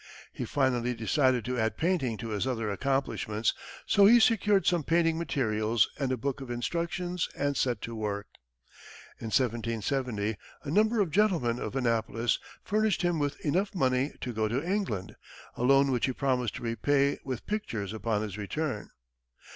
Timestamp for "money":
13.75-14.13